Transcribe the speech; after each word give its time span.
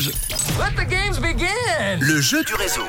Rouge. 0.00 0.12
Let 0.58 0.82
the 0.82 0.88
games 0.88 1.20
begin. 1.20 1.98
Le 2.00 2.20
jeu 2.20 2.42
du 2.44 2.54
réseau. 2.54 2.82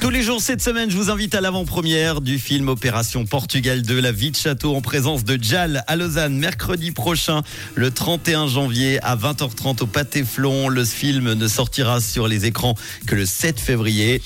Tous 0.00 0.10
les 0.10 0.22
jours 0.22 0.40
cette 0.40 0.62
semaine, 0.62 0.90
je 0.90 0.96
vous 0.96 1.10
invite 1.10 1.34
à 1.34 1.40
l'avant-première 1.40 2.20
du 2.20 2.38
film 2.38 2.68
Opération 2.68 3.26
Portugal 3.26 3.82
2, 3.82 4.00
La 4.00 4.12
vie 4.12 4.30
de 4.30 4.36
château 4.36 4.74
en 4.74 4.80
présence 4.80 5.24
de 5.24 5.38
Jal 5.40 5.84
à 5.86 5.96
Lausanne, 5.96 6.36
mercredi 6.38 6.90
prochain, 6.90 7.42
le 7.74 7.90
31 7.90 8.48
janvier 8.48 8.98
à 9.02 9.14
20h30 9.14 9.82
au 9.82 9.86
Pâté 9.86 10.24
Flon. 10.24 10.68
Le 10.68 10.84
film 10.84 11.34
ne 11.34 11.48
sortira 11.48 12.00
sur 12.00 12.28
les 12.28 12.46
écrans 12.46 12.74
que 13.06 13.14
le 13.14 13.26
7 13.26 13.60
février. 13.60 14.22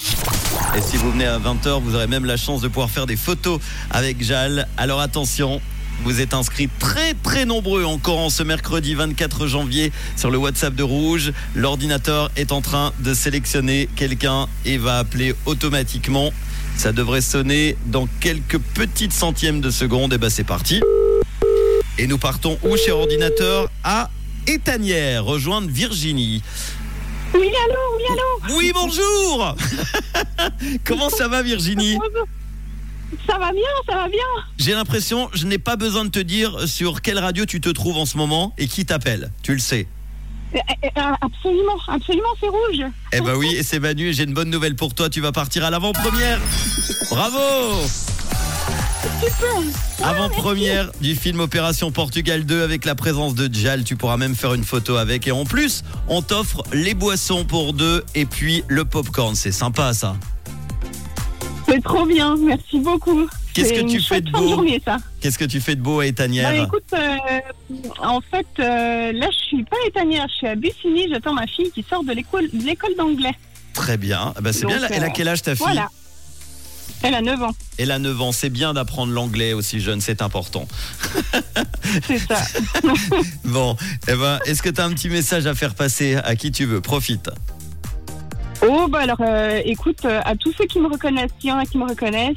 Et 0.76 0.80
si 0.80 0.96
vous 0.96 1.10
venez 1.10 1.26
à 1.26 1.38
20h, 1.38 1.82
vous 1.82 1.94
aurez 1.94 2.06
même 2.06 2.24
la 2.24 2.36
chance 2.36 2.60
de 2.60 2.68
pouvoir 2.68 2.90
faire 2.90 3.06
des 3.06 3.16
photos 3.16 3.60
avec 3.90 4.22
Jal. 4.22 4.68
Alors 4.76 5.00
attention, 5.00 5.60
vous 6.02 6.20
êtes 6.20 6.34
inscrits 6.34 6.68
très 6.78 7.14
très 7.14 7.44
nombreux 7.44 7.84
encore 7.84 8.18
en 8.18 8.30
ce 8.30 8.42
mercredi 8.42 8.94
24 8.94 9.46
janvier 9.46 9.92
sur 10.16 10.30
le 10.30 10.38
WhatsApp 10.38 10.74
de 10.74 10.82
Rouge. 10.82 11.32
L'ordinateur 11.54 12.30
est 12.36 12.52
en 12.52 12.60
train 12.60 12.92
de 13.00 13.14
sélectionner 13.14 13.88
quelqu'un 13.96 14.48
et 14.64 14.76
va 14.76 14.98
appeler 14.98 15.34
automatiquement. 15.46 16.32
Ça 16.76 16.92
devrait 16.92 17.20
sonner 17.20 17.76
dans 17.86 18.08
quelques 18.20 18.58
petites 18.58 19.12
centièmes 19.12 19.60
de 19.60 19.70
seconde. 19.70 20.12
Et 20.12 20.18
ben 20.18 20.30
c'est 20.30 20.44
parti. 20.44 20.82
Et 21.98 22.06
nous 22.06 22.18
partons 22.18 22.58
où, 22.64 22.76
cher 22.76 22.98
ordinateur? 22.98 23.70
À 23.84 24.10
Étanière, 24.46 25.24
rejoindre 25.24 25.68
Virginie. 25.68 26.42
Oui, 27.34 27.50
allô, 27.64 27.80
oui, 27.96 28.04
allô. 28.10 28.56
Oui, 28.56 28.72
bonjour 28.74 29.56
Comment 30.84 31.08
ça 31.08 31.28
va 31.28 31.42
Virginie? 31.42 31.98
Ça 33.26 33.38
va 33.38 33.52
bien, 33.52 33.62
ça 33.88 33.94
va 33.94 34.08
bien. 34.08 34.20
J'ai 34.58 34.72
l'impression, 34.72 35.28
je 35.32 35.46
n'ai 35.46 35.58
pas 35.58 35.76
besoin 35.76 36.04
de 36.04 36.10
te 36.10 36.18
dire 36.18 36.68
sur 36.68 37.02
quelle 37.02 37.18
radio 37.18 37.44
tu 37.46 37.60
te 37.60 37.68
trouves 37.68 37.96
en 37.96 38.06
ce 38.06 38.16
moment 38.16 38.54
et 38.58 38.66
qui 38.66 38.84
t'appelle. 38.84 39.30
Tu 39.42 39.52
le 39.52 39.60
sais. 39.60 39.86
Euh, 40.54 40.58
euh, 40.84 41.00
Absolument, 41.20 41.78
absolument, 41.88 42.28
c'est 42.40 42.48
rouge. 42.48 42.92
Eh 43.12 43.20
ben 43.20 43.34
oui, 43.34 43.54
et 43.56 43.62
c'est 43.62 43.80
Manu, 43.80 44.08
et 44.08 44.12
j'ai 44.12 44.24
une 44.24 44.34
bonne 44.34 44.50
nouvelle 44.50 44.76
pour 44.76 44.94
toi, 44.94 45.10
tu 45.10 45.20
vas 45.20 45.32
partir 45.32 45.64
à 45.64 45.70
l'avant-première. 45.70 46.40
Bravo. 47.10 47.38
Avant-première 50.02 50.90
du 51.00 51.14
film 51.14 51.40
Opération 51.40 51.90
Portugal 51.90 52.44
2 52.44 52.62
avec 52.62 52.84
la 52.84 52.94
présence 52.94 53.34
de 53.34 53.52
Jal, 53.52 53.84
tu 53.84 53.96
pourras 53.96 54.16
même 54.16 54.34
faire 54.34 54.54
une 54.54 54.64
photo 54.64 54.96
avec 54.96 55.26
et 55.26 55.32
en 55.32 55.44
plus, 55.44 55.82
on 56.08 56.22
t'offre 56.22 56.62
les 56.72 56.94
boissons 56.94 57.44
pour 57.44 57.72
deux 57.72 58.04
et 58.14 58.26
puis 58.26 58.64
le 58.68 58.84
popcorn, 58.84 59.34
c'est 59.34 59.52
sympa 59.52 59.92
ça. 59.92 60.16
C'est 61.74 61.82
trop 61.82 62.06
bien, 62.06 62.36
merci 62.36 62.78
beaucoup. 62.78 63.26
Qu'est-ce 63.52 63.72
que 63.72 63.88
tu 63.88 64.00
fais 64.00 64.20
de 64.20 64.30
beau 64.30 64.48
journée, 64.48 64.80
ça. 64.84 64.98
Qu'est-ce 65.20 65.38
que 65.38 65.44
tu 65.44 65.60
fais 65.60 65.74
de 65.74 65.80
beau 65.80 65.98
à 65.98 66.04
Bah, 66.04 66.06
Étanière 66.06 66.52
écoute, 66.54 66.84
euh, 66.92 67.16
en 68.00 68.20
fait, 68.20 68.46
euh, 68.60 69.12
là, 69.12 69.26
je 69.30 69.44
suis 69.46 69.64
pas 69.64 69.76
étanière, 69.86 70.26
je 70.28 70.34
suis 70.34 70.46
à 70.46 70.54
Bussigny, 70.54 71.08
j'attends 71.10 71.34
ma 71.34 71.46
fille 71.48 71.72
qui 71.72 71.84
sort 71.88 72.04
de 72.04 72.12
l'école 72.12 72.94
d'anglais. 72.96 73.34
Très 73.72 73.96
bien, 73.96 74.32
Eh 74.38 74.42
ben, 74.42 74.52
c'est 74.52 74.66
bien, 74.66 74.78
elle 74.88 75.02
a 75.02 75.06
euh, 75.06 75.10
quel 75.12 75.26
âge 75.26 75.42
ta 75.42 75.56
fille 75.56 75.64
Voilà. 75.64 75.88
Elle 77.02 77.14
a 77.14 77.20
9 77.20 77.42
ans, 77.42 77.54
Elle 77.76 77.90
a 77.90 77.98
9 77.98 78.22
ans, 78.22 78.32
c'est 78.32 78.50
bien 78.50 78.72
d'apprendre 78.72 79.12
l'anglais 79.12 79.52
aussi 79.52 79.80
jeune, 79.80 80.00
c'est 80.00 80.22
important. 80.22 80.68
c'est 82.06 82.18
ça. 82.18 82.40
Bon, 83.44 83.76
eh 84.08 84.14
ben, 84.14 84.38
est-ce 84.46 84.62
que 84.62 84.70
tu 84.70 84.80
as 84.80 84.84
un 84.84 84.92
petit 84.92 85.10
message 85.10 85.46
à 85.46 85.54
faire 85.54 85.74
passer 85.74 86.14
à 86.16 86.36
qui 86.36 86.50
tu 86.52 86.64
veux? 86.66 86.80
Profite. 86.80 87.30
Oh, 88.68 88.88
bah 88.88 89.00
alors, 89.00 89.20
euh, 89.20 89.60
écoute, 89.64 90.04
euh, 90.04 90.20
à 90.24 90.36
tous 90.36 90.52
ceux 90.52 90.64
qui 90.64 90.80
me 90.80 90.88
reconnaissent, 90.88 91.32
il 91.42 91.48
y 91.48 91.52
en 91.52 91.58
a 91.58 91.64
qui 91.64 91.78
me 91.78 91.88
reconnaissent. 91.88 92.36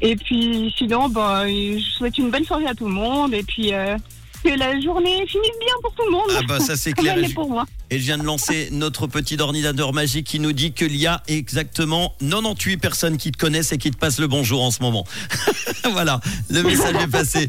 Et 0.00 0.16
puis, 0.16 0.74
sinon, 0.76 1.08
bah, 1.08 1.46
je 1.46 1.78
souhaite 1.78 2.18
une 2.18 2.30
belle 2.30 2.44
soirée 2.44 2.66
à 2.66 2.74
tout 2.74 2.86
le 2.86 2.92
monde. 2.92 3.34
Et 3.34 3.42
puis, 3.42 3.72
euh, 3.72 3.96
que 4.42 4.58
la 4.58 4.80
journée 4.80 5.24
finisse 5.26 5.58
bien 5.60 5.74
pour 5.82 5.92
tout 5.94 6.04
le 6.04 6.10
monde. 6.12 6.28
Ah 6.36 6.40
bah 6.46 6.60
ça 6.60 6.76
c'est 6.76 6.92
clair. 6.92 7.16
Et 7.18 7.28
je, 7.28 7.34
pour 7.34 7.48
moi. 7.48 7.64
et 7.90 7.98
je 7.98 8.04
viens 8.04 8.18
de 8.18 8.24
lancer 8.24 8.68
notre 8.72 9.06
petit 9.06 9.40
ordinateur 9.40 9.92
magique 9.92 10.26
qui 10.26 10.40
nous 10.40 10.52
dit 10.52 10.72
qu'il 10.72 10.96
y 10.96 11.06
a 11.06 11.22
exactement 11.28 12.14
98 12.20 12.76
personnes 12.78 13.16
qui 13.16 13.30
te 13.32 13.38
connaissent 13.38 13.72
et 13.72 13.78
qui 13.78 13.90
te 13.90 13.96
passent 13.96 14.18
le 14.18 14.26
bonjour 14.26 14.62
en 14.62 14.70
ce 14.70 14.82
moment. 14.82 15.06
voilà, 15.92 16.20
le 16.50 16.62
message 16.62 16.96
est 16.96 17.06
passé. 17.10 17.48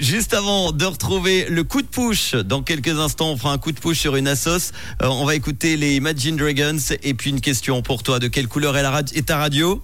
Juste 0.00 0.34
avant 0.34 0.72
de 0.72 0.84
retrouver 0.84 1.46
le 1.48 1.64
coup 1.64 1.82
de 1.82 1.86
push, 1.86 2.34
dans 2.34 2.62
quelques 2.62 2.98
instants 2.98 3.30
on 3.30 3.36
fera 3.36 3.52
un 3.52 3.58
coup 3.58 3.72
de 3.72 3.80
push 3.80 3.98
sur 4.00 4.16
une 4.16 4.28
assos. 4.28 4.72
Euh, 5.02 5.08
on 5.08 5.24
va 5.24 5.34
écouter 5.34 5.76
les 5.76 5.96
Imagine 5.96 6.36
Dragons 6.36 6.76
et 7.02 7.14
puis 7.14 7.30
une 7.30 7.40
question 7.40 7.82
pour 7.82 8.02
toi. 8.02 8.18
De 8.18 8.28
quelle 8.28 8.48
couleur 8.48 8.76
est, 8.76 8.82
la 8.82 8.90
rad- 8.90 9.10
est 9.14 9.26
ta 9.26 9.36
radio? 9.38 9.82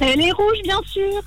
Elle 0.00 0.20
est 0.20 0.32
rouge, 0.32 0.58
bien 0.64 0.80
sûr. 0.92 1.22